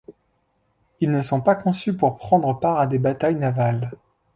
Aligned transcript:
Ils 0.99 1.11
ne 1.11 1.21
sont 1.21 1.41
pas 1.41 1.53
conçus 1.53 1.95
pour 1.95 2.17
prendre 2.17 2.57
part 2.59 2.79
à 2.79 2.87
des 2.87 2.97
batailles 2.97 3.35
navales. 3.35 3.91